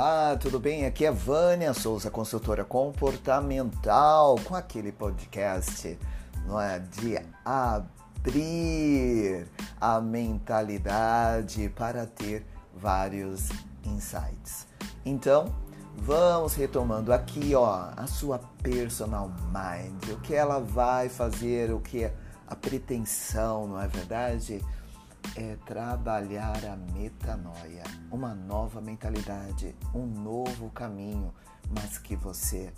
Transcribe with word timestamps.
Olá, 0.00 0.36
tudo 0.36 0.60
bem? 0.60 0.86
Aqui 0.86 1.04
é 1.04 1.10
Vânia 1.10 1.74
Souza, 1.74 2.08
consultora 2.08 2.64
comportamental, 2.64 4.36
com 4.44 4.54
aquele 4.54 4.92
podcast, 4.92 5.98
não 6.46 6.60
é? 6.60 6.78
De 6.78 7.18
abrir 7.44 9.48
a 9.80 10.00
mentalidade 10.00 11.68
para 11.70 12.06
ter 12.06 12.46
vários 12.72 13.48
insights. 13.84 14.68
Então, 15.04 15.52
vamos 15.96 16.54
retomando 16.54 17.12
aqui, 17.12 17.52
ó, 17.56 17.88
a 17.96 18.06
sua 18.06 18.38
personal 18.62 19.32
mind, 19.46 20.12
o 20.12 20.20
que 20.20 20.32
ela 20.32 20.60
vai 20.60 21.08
fazer, 21.08 21.72
o 21.72 21.80
que 21.80 22.04
é 22.04 22.14
a 22.46 22.54
pretensão, 22.54 23.66
não 23.66 23.82
é 23.82 23.88
verdade? 23.88 24.64
É 25.36 25.56
trabalhar 25.66 26.64
a 26.64 26.76
metanoia, 26.76 27.82
uma 28.10 28.34
nova 28.34 28.80
mentalidade, 28.80 29.74
um 29.94 30.06
novo 30.06 30.70
caminho, 30.70 31.32
mas 31.70 31.98
que 31.98 32.16
você 32.16 32.72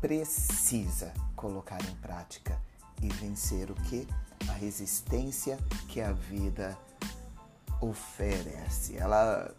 precisa 0.00 1.12
colocar 1.36 1.80
em 1.82 1.94
prática 1.96 2.58
e 3.02 3.08
vencer 3.08 3.70
o 3.70 3.74
que? 3.74 4.06
A 4.48 4.52
resistência 4.52 5.58
que 5.88 6.00
a 6.00 6.12
vida 6.12 6.76
oferece. 7.80 8.96
Ela 8.96 9.54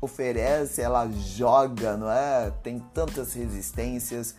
oferece, 0.00 0.82
ela 0.82 1.10
joga, 1.10 1.96
não 1.96 2.10
é? 2.10 2.50
Tem 2.62 2.78
tantas 2.92 3.34
resistências 3.34 4.34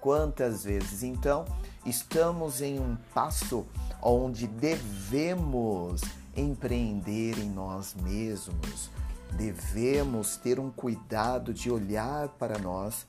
quantas 0.00 0.64
vezes. 0.64 1.02
Então, 1.02 1.44
estamos 1.84 2.60
em 2.60 2.78
um 2.78 2.96
passo 3.14 3.66
onde 4.02 4.46
devemos 4.46 6.02
empreender 6.36 7.38
em 7.38 7.50
nós 7.50 7.94
mesmos, 7.94 8.90
devemos 9.32 10.36
ter 10.36 10.60
um 10.60 10.70
cuidado 10.70 11.52
de 11.52 11.70
olhar 11.70 12.28
para 12.28 12.58
nós, 12.58 13.06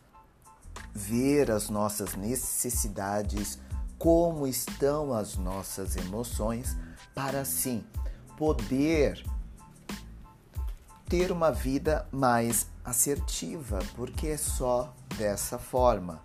ver 0.93 1.51
as 1.51 1.69
nossas 1.69 2.15
necessidades, 2.15 3.59
como 3.97 4.47
estão 4.47 5.13
as 5.13 5.35
nossas 5.35 5.95
emoções, 5.95 6.77
para 7.13 7.41
assim 7.41 7.83
poder 8.37 9.23
ter 11.09 11.31
uma 11.31 11.51
vida 11.51 12.07
mais 12.11 12.67
assertiva, 12.83 13.79
porque 13.95 14.27
é 14.27 14.37
só 14.37 14.93
dessa 15.17 15.57
forma. 15.57 16.21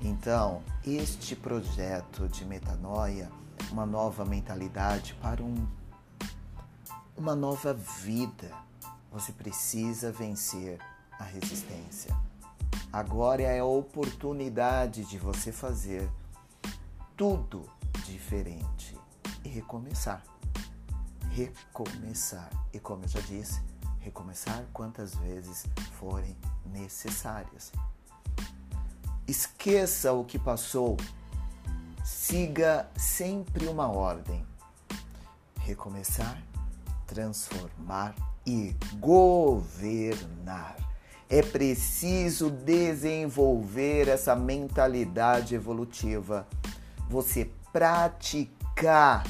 Então, 0.00 0.62
este 0.84 1.34
projeto 1.34 2.28
de 2.28 2.44
metanoia 2.44 3.30
uma 3.74 3.84
nova 3.84 4.24
mentalidade, 4.24 5.14
para 5.20 5.42
um, 5.42 5.66
uma 7.16 7.34
nova 7.34 7.74
vida. 7.74 8.48
Você 9.10 9.32
precisa 9.32 10.12
vencer 10.12 10.78
a 11.18 11.24
resistência. 11.24 12.16
Agora 12.92 13.42
é 13.42 13.58
a 13.58 13.64
oportunidade 13.64 15.04
de 15.04 15.18
você 15.18 15.50
fazer 15.50 16.08
tudo 17.16 17.68
diferente 18.04 18.96
e 19.44 19.48
recomeçar. 19.48 20.22
Recomeçar. 21.32 22.50
E 22.72 22.78
como 22.78 23.02
eu 23.02 23.08
já 23.08 23.20
disse, 23.22 23.60
recomeçar 23.98 24.64
quantas 24.72 25.16
vezes 25.16 25.66
forem 25.98 26.36
necessárias. 26.66 27.72
Esqueça 29.26 30.12
o 30.12 30.24
que 30.24 30.38
passou 30.38 30.96
Siga 32.04 32.86
sempre 32.94 33.66
uma 33.66 33.88
ordem: 33.90 34.44
recomeçar, 35.60 36.36
transformar 37.06 38.14
e 38.46 38.76
governar. 39.00 40.76
É 41.30 41.40
preciso 41.40 42.50
desenvolver 42.50 44.08
essa 44.08 44.36
mentalidade 44.36 45.54
evolutiva. 45.54 46.46
Você 47.08 47.50
praticar 47.72 49.24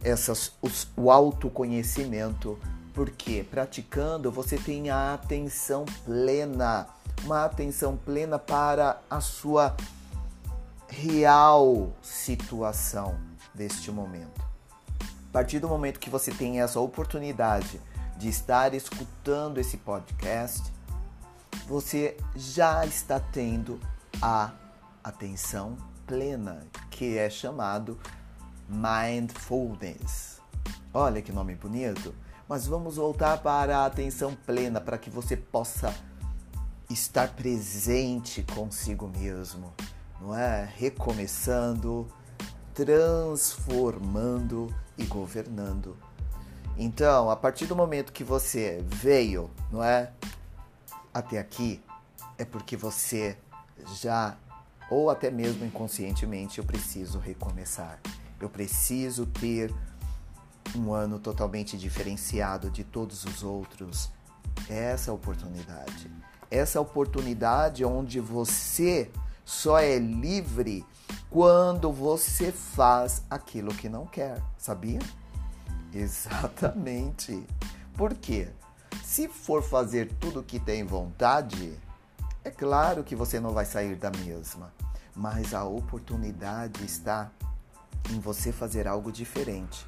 essas, 0.00 0.52
os, 0.62 0.86
o 0.96 1.10
autoconhecimento, 1.10 2.56
porque 2.94 3.44
praticando 3.50 4.30
você 4.30 4.56
tem 4.56 4.88
a 4.88 5.14
atenção 5.14 5.84
plena, 6.04 6.86
uma 7.24 7.44
atenção 7.44 7.96
plena 7.96 8.38
para 8.38 9.00
a 9.10 9.20
sua 9.20 9.74
real 10.94 11.92
situação 12.00 13.18
deste 13.52 13.90
momento. 13.90 14.40
A 15.00 15.32
partir 15.32 15.58
do 15.58 15.68
momento 15.68 15.98
que 15.98 16.08
você 16.08 16.30
tem 16.30 16.60
essa 16.60 16.78
oportunidade 16.78 17.80
de 18.16 18.28
estar 18.28 18.72
escutando 18.74 19.58
esse 19.58 19.76
podcast, 19.78 20.72
você 21.66 22.16
já 22.36 22.86
está 22.86 23.18
tendo 23.18 23.80
a 24.22 24.52
atenção 25.02 25.76
plena, 26.06 26.64
que 26.90 27.18
é 27.18 27.28
chamado 27.28 27.98
mindfulness. 28.68 30.40
Olha 30.92 31.20
que 31.20 31.32
nome 31.32 31.56
bonito. 31.56 32.14
Mas 32.48 32.66
vamos 32.66 32.96
voltar 32.96 33.38
para 33.38 33.78
a 33.78 33.86
atenção 33.86 34.36
plena 34.46 34.80
para 34.80 34.98
que 34.98 35.10
você 35.10 35.36
possa 35.36 35.92
estar 36.88 37.28
presente 37.30 38.44
consigo 38.54 39.08
mesmo 39.08 39.72
não 40.24 40.34
é? 40.34 40.66
Recomeçando, 40.76 42.08
transformando 42.72 44.74
e 44.96 45.04
governando. 45.04 45.96
Então, 46.78 47.30
a 47.30 47.36
partir 47.36 47.66
do 47.66 47.76
momento 47.76 48.12
que 48.12 48.24
você 48.24 48.82
veio, 48.86 49.50
não 49.70 49.84
é? 49.84 50.10
Até 51.12 51.38
aqui, 51.38 51.80
é 52.38 52.44
porque 52.44 52.74
você 52.74 53.36
já, 54.00 54.36
ou 54.90 55.10
até 55.10 55.30
mesmo 55.30 55.64
inconscientemente, 55.64 56.58
eu 56.58 56.64
preciso 56.64 57.18
recomeçar. 57.18 58.00
Eu 58.40 58.48
preciso 58.48 59.26
ter 59.26 59.72
um 60.74 60.92
ano 60.92 61.18
totalmente 61.18 61.76
diferenciado 61.76 62.70
de 62.70 62.82
todos 62.82 63.24
os 63.24 63.42
outros. 63.42 64.10
Essa 64.68 65.10
é 65.10 65.14
oportunidade. 65.14 66.10
Essa 66.50 66.78
é 66.78 66.80
oportunidade 66.80 67.84
onde 67.84 68.20
você 68.20 69.10
só 69.44 69.78
é 69.78 69.98
livre 69.98 70.84
quando 71.28 71.92
você 71.92 72.50
faz 72.50 73.22
aquilo 73.28 73.74
que 73.74 73.88
não 73.88 74.06
quer, 74.06 74.40
sabia? 74.56 75.00
Exatamente. 75.92 77.46
Por 77.96 78.14
quê? 78.14 78.48
Se 79.02 79.28
for 79.28 79.62
fazer 79.62 80.12
tudo 80.20 80.42
que 80.42 80.58
tem 80.58 80.84
vontade, 80.84 81.78
é 82.42 82.50
claro 82.50 83.04
que 83.04 83.14
você 83.14 83.38
não 83.38 83.52
vai 83.52 83.64
sair 83.64 83.96
da 83.96 84.10
mesma, 84.10 84.72
mas 85.14 85.54
a 85.54 85.64
oportunidade 85.64 86.84
está 86.84 87.30
em 88.10 88.18
você 88.18 88.52
fazer 88.52 88.86
algo 88.86 89.12
diferente. 89.12 89.86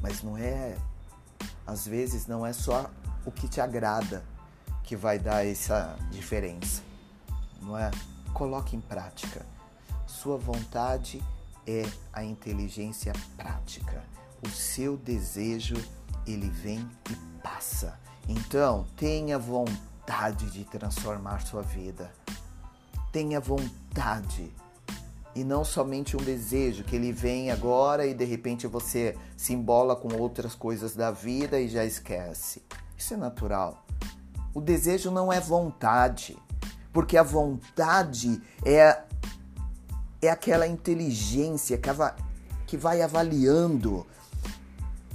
Mas 0.00 0.22
não 0.22 0.36
é, 0.36 0.76
às 1.66 1.86
vezes 1.86 2.26
não 2.26 2.46
é 2.46 2.52
só 2.52 2.90
o 3.24 3.30
que 3.30 3.48
te 3.48 3.60
agrada 3.60 4.24
que 4.82 4.96
vai 4.96 5.18
dar 5.18 5.46
essa 5.46 5.96
diferença, 6.10 6.82
não 7.60 7.76
é? 7.76 7.90
Coloque 8.32 8.76
em 8.76 8.80
prática. 8.80 9.44
Sua 10.06 10.36
vontade 10.36 11.22
é 11.66 11.84
a 12.12 12.24
inteligência 12.24 13.12
prática. 13.36 14.02
O 14.42 14.48
seu 14.48 14.96
desejo, 14.96 15.76
ele 16.26 16.48
vem 16.48 16.88
e 17.10 17.14
passa. 17.42 17.98
Então, 18.28 18.86
tenha 18.96 19.38
vontade 19.38 20.50
de 20.50 20.64
transformar 20.64 21.40
sua 21.46 21.62
vida. 21.62 22.12
Tenha 23.12 23.40
vontade 23.40 24.52
e 25.34 25.44
não 25.44 25.64
somente 25.64 26.16
um 26.16 26.20
desejo 26.20 26.82
que 26.84 26.96
ele 26.96 27.12
vem 27.12 27.50
agora 27.50 28.06
e 28.06 28.12
de 28.12 28.24
repente 28.24 28.66
você 28.66 29.16
se 29.36 29.52
embola 29.52 29.94
com 29.94 30.12
outras 30.14 30.54
coisas 30.54 30.96
da 30.96 31.10
vida 31.10 31.60
e 31.60 31.68
já 31.68 31.84
esquece. 31.84 32.62
Isso 32.96 33.14
é 33.14 33.16
natural. 33.16 33.86
O 34.52 34.60
desejo 34.60 35.10
não 35.10 35.32
é 35.32 35.38
vontade 35.38 36.36
porque 36.92 37.16
a 37.16 37.22
vontade 37.22 38.40
é, 38.64 39.02
é 40.22 40.30
aquela 40.30 40.66
inteligência 40.66 41.78
que, 42.66 42.76
vai 42.76 43.02
avaliando 43.02 44.06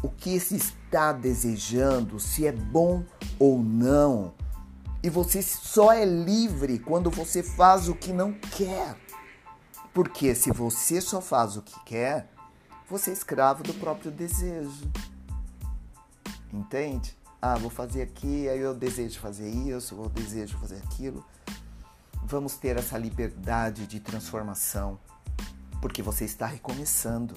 o 0.02 0.10
que 0.10 0.40
se 0.40 0.58
está 0.58 1.12
desejando, 1.12 2.20
se 2.20 2.46
é 2.46 2.52
bom 2.52 3.04
ou 3.40 3.60
não. 3.60 4.34
E 5.02 5.10
você 5.10 5.42
só 5.42 5.92
é 5.92 6.06
livre 6.06 6.80
quando 6.80 7.10
você 7.10 7.44
faz 7.44 7.90
o 7.90 7.96
que 7.96 8.14
não 8.14 8.34
quer. 8.34 8.96
Porque 9.94 10.34
se 10.34 10.52
você 10.52 11.02
só 11.02 11.22
faz 11.22 11.58
o 11.58 11.62
que 11.62 11.78
quer, 11.86 12.30
você 12.90 13.10
é 13.10 13.14
escravo 13.14 13.64
do 13.64 13.74
próprio 13.74 14.12
desejo. 14.12 14.90
Entende? 16.52 17.18
Ah, 17.42 17.58
vou 17.58 17.70
fazer 17.70 18.04
aqui, 18.04 18.48
aí 18.48 18.60
eu 18.60 18.74
desejo 18.74 19.20
fazer 19.20 19.50
isso, 19.50 19.96
eu 19.96 20.10
desejo 20.10 20.58
fazer 20.60 20.78
aquilo 20.78 21.24
vamos 22.26 22.56
ter 22.56 22.78
essa 22.78 22.98
liberdade 22.98 23.86
de 23.86 24.00
transformação, 24.00 25.00
porque 25.82 26.02
você 26.02 26.26
está 26.26 26.46
recomeçando. 26.46 27.36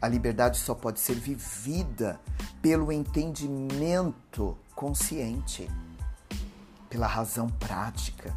A 0.00 0.08
liberdade 0.08 0.58
só 0.58 0.74
pode 0.74 1.00
ser 1.00 1.14
vivida 1.14 2.20
pelo 2.60 2.92
entendimento 2.92 4.56
consciente. 4.74 5.70
pela 6.88 7.06
razão 7.06 7.48
prática. 7.48 8.36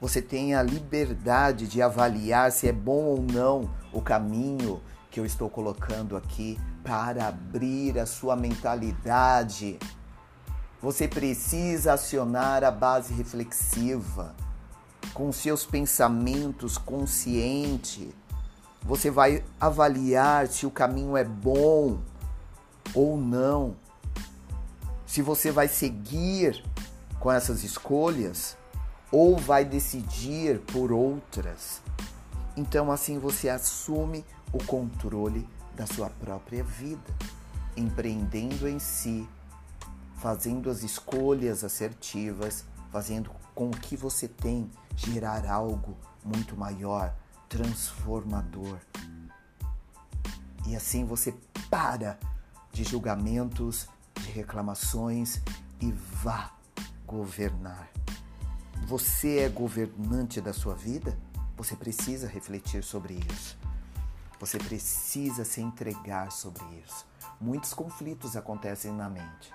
Você 0.00 0.20
tem 0.20 0.56
a 0.56 0.62
liberdade 0.62 1.68
de 1.68 1.80
avaliar 1.80 2.50
se 2.50 2.66
é 2.66 2.72
bom 2.72 3.04
ou 3.04 3.22
não 3.22 3.70
o 3.92 4.02
caminho 4.02 4.82
que 5.08 5.20
eu 5.20 5.24
estou 5.24 5.48
colocando 5.48 6.16
aqui 6.16 6.58
para 6.82 7.28
abrir 7.28 7.96
a 7.96 8.06
sua 8.06 8.34
mentalidade. 8.34 9.78
Você 10.80 11.08
precisa 11.08 11.94
acionar 11.94 12.62
a 12.62 12.70
base 12.70 13.12
reflexiva 13.12 14.34
com 15.12 15.32
seus 15.32 15.66
pensamentos 15.66 16.78
consciente. 16.78 18.14
Você 18.82 19.10
vai 19.10 19.44
avaliar 19.60 20.46
se 20.46 20.66
o 20.66 20.70
caminho 20.70 21.16
é 21.16 21.24
bom 21.24 21.98
ou 22.94 23.16
não. 23.16 23.74
Se 25.04 25.20
você 25.20 25.50
vai 25.50 25.66
seguir 25.66 26.64
com 27.18 27.32
essas 27.32 27.64
escolhas 27.64 28.56
ou 29.10 29.36
vai 29.36 29.64
decidir 29.64 30.60
por 30.60 30.92
outras. 30.92 31.82
Então 32.56 32.92
assim 32.92 33.18
você 33.18 33.48
assume 33.48 34.24
o 34.52 34.62
controle 34.64 35.48
da 35.74 35.86
sua 35.86 36.08
própria 36.08 36.62
vida, 36.62 37.12
empreendendo 37.76 38.68
em 38.68 38.78
si, 38.78 39.28
fazendo 40.18 40.70
as 40.70 40.82
escolhas 40.82 41.64
assertivas, 41.64 42.64
fazendo 42.90 43.30
com 43.54 43.68
o 43.68 43.76
que 43.76 43.96
você 43.96 44.28
tem 44.28 44.70
gerar 44.96 45.48
algo 45.48 45.96
muito 46.24 46.56
maior, 46.56 47.14
transformador. 47.48 48.78
E 50.66 50.76
assim 50.76 51.04
você 51.04 51.34
para 51.70 52.18
de 52.72 52.84
julgamentos, 52.84 53.88
de 54.20 54.30
reclamações 54.30 55.40
e 55.80 55.92
vá 55.92 56.52
governar. 57.06 57.88
Você 58.86 59.38
é 59.38 59.48
governante 59.48 60.40
da 60.40 60.52
sua 60.52 60.74
vida? 60.74 61.16
Você 61.56 61.74
precisa 61.74 62.28
refletir 62.28 62.84
sobre 62.84 63.20
isso. 63.32 63.58
Você 64.38 64.58
precisa 64.58 65.44
se 65.44 65.60
entregar 65.60 66.30
sobre 66.30 66.62
isso. 66.86 67.06
Muitos 67.40 67.74
conflitos 67.74 68.36
acontecem 68.36 68.92
na 68.92 69.08
mente, 69.08 69.52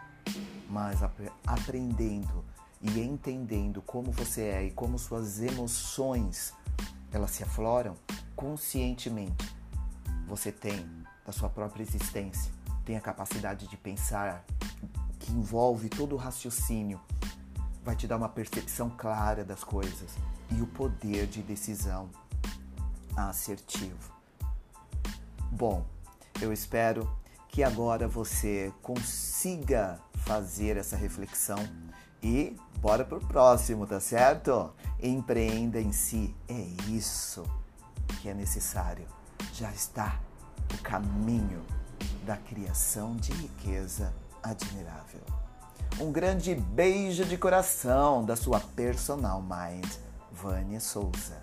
mas 0.70 1.00
aprendendo 1.46 2.44
e 2.82 3.00
entendendo 3.00 3.82
como 3.82 4.12
você 4.12 4.42
é 4.42 4.66
e 4.66 4.72
como 4.72 5.00
suas 5.00 5.40
emoções 5.40 6.54
elas 7.12 7.32
se 7.32 7.44
afloram 7.44 7.96
conscientemente, 8.36 9.56
você 10.28 10.52
tem 10.52 10.86
da 11.26 11.32
sua 11.32 11.48
própria 11.48 11.84
existência, 11.84 12.52
tem 12.84 12.98
a 12.98 13.02
capacidade 13.02 13.68
de 13.68 13.78
pensar 13.78 14.44
que 15.20 15.32
envolve 15.32 15.90
todo 15.90 16.16
o 16.16 16.18
raciocínio, 16.18 17.00
vai 17.84 17.96
te 17.96 18.08
dar 18.08 18.18
uma 18.18 18.28
percepção 18.28 18.90
clara 18.90 19.46
das 19.46 19.64
coisas 19.64 20.12
e 20.52 20.62
o 20.62 20.68
poder 20.68 21.28
de 21.28 21.42
decisão 21.42 22.10
assertivo. 23.16 24.12
Bom, 25.52 25.86
eu 26.42 26.52
espero 26.52 27.10
que 27.48 27.64
agora 27.64 28.08
você 28.08 28.74
consiga 28.82 30.02
fazer 30.26 30.78
essa 30.78 30.96
reflexão 30.96 31.58
e 32.22 32.56
bora 32.80 33.04
pro 33.04 33.20
próximo, 33.20 33.86
tá 33.86 34.00
certo? 34.00 34.74
Empreenda 35.02 35.80
em 35.80 35.92
si, 35.92 36.34
é 36.48 36.60
isso 36.90 37.44
que 38.22 38.30
é 38.30 38.34
necessário. 38.34 39.06
Já 39.54 39.72
está 39.72 40.20
o 40.74 40.78
caminho 40.82 41.62
da 42.26 42.38
criação 42.38 43.16
de 43.18 43.32
riqueza 43.34 44.14
admirável. 44.42 45.22
Um 46.00 46.12
grande 46.12 46.56
beijo 46.56 47.26
de 47.26 47.38
coração 47.38 48.26
da 48.26 48.36
sua 48.36 48.60
personal 48.60 49.42
mind, 49.42 49.86
Vânia 50.32 50.80
Souza. 50.80 51.42